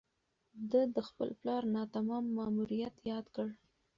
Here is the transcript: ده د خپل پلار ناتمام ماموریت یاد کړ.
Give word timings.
ده 0.71 0.81
د 0.95 0.97
خپل 1.07 1.29
پلار 1.39 1.63
ناتمام 1.75 2.23
ماموریت 2.37 2.95
یاد 3.11 3.25
کړ. 3.35 3.47